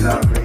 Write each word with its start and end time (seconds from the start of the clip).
Love. 0.00 0.39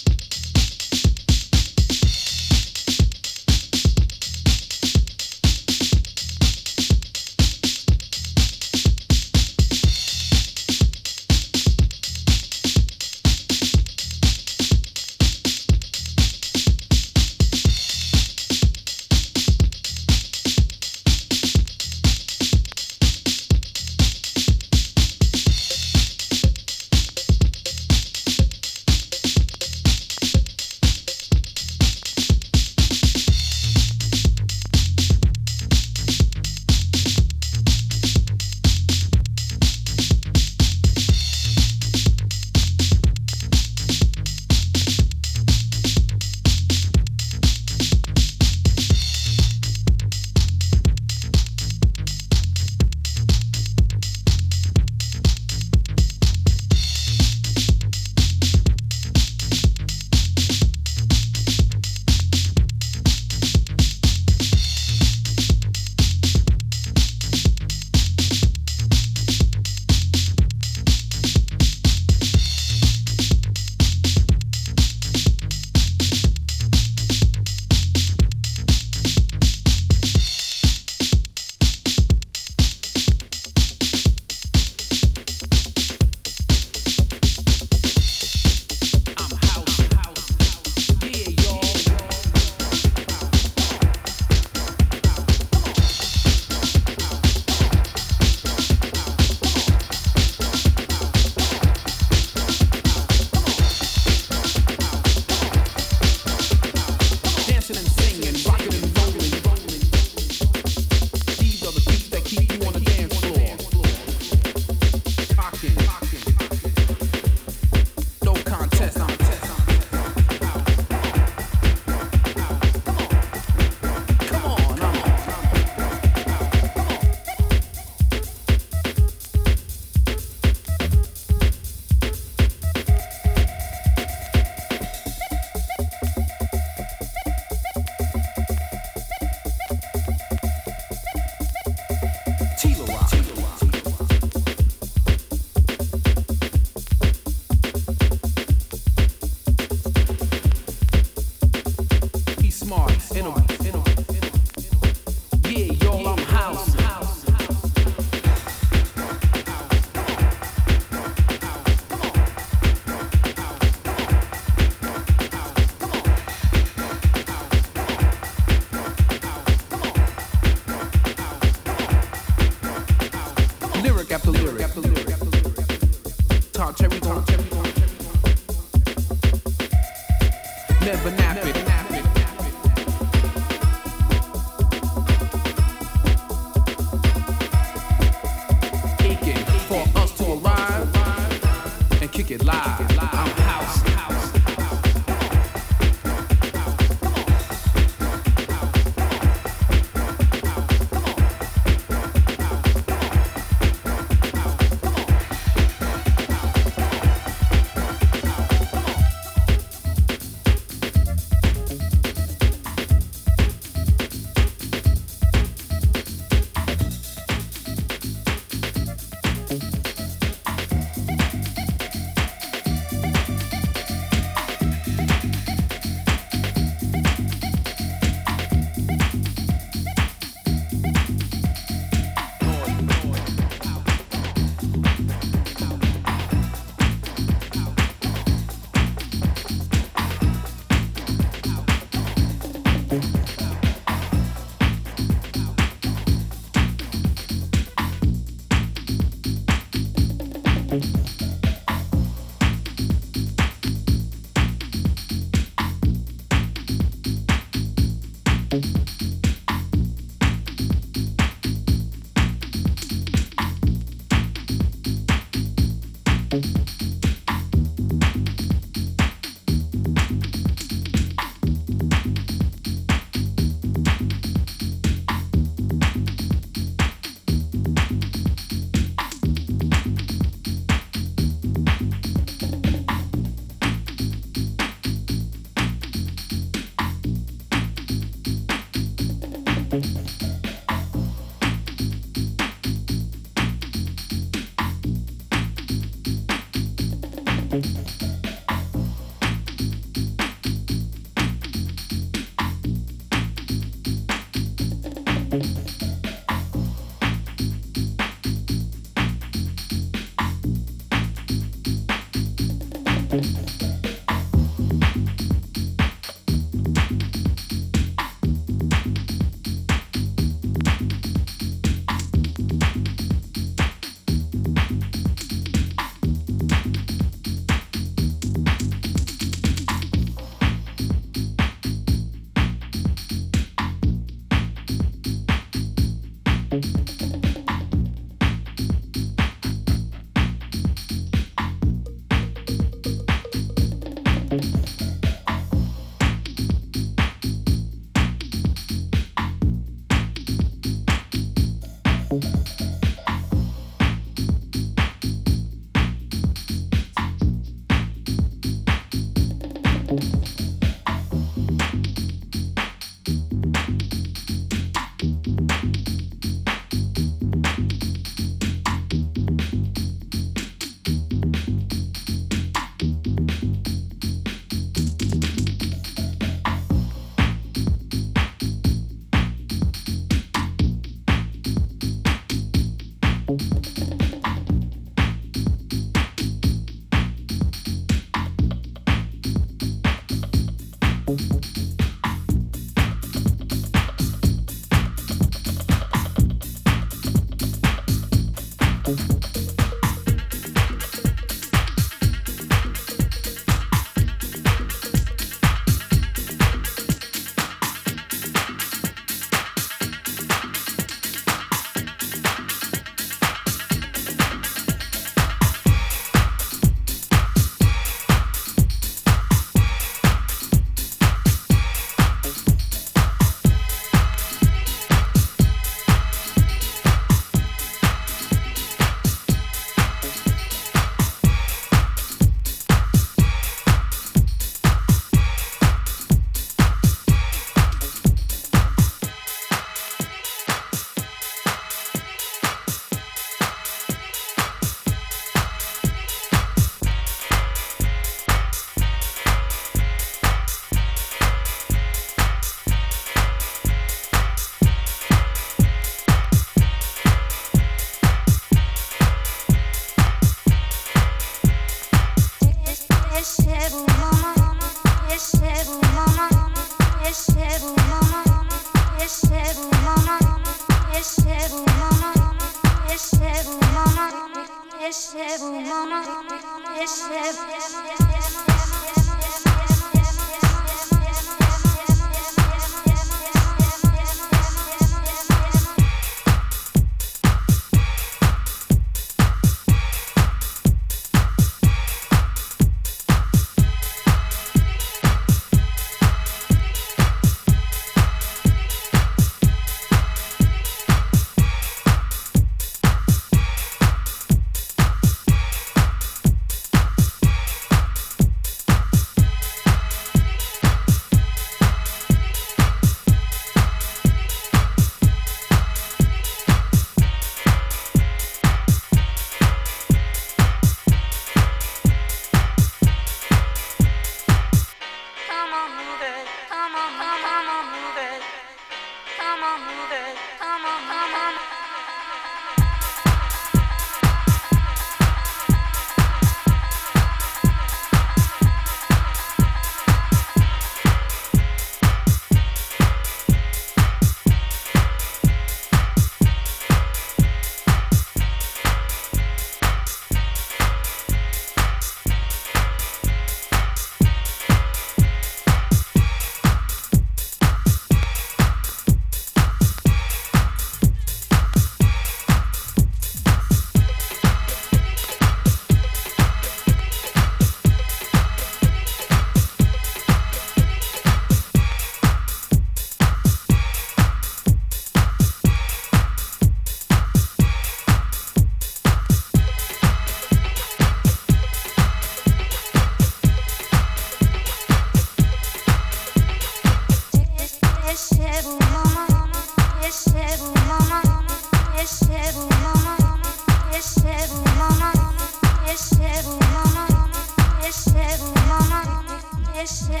Come 599.62 600.00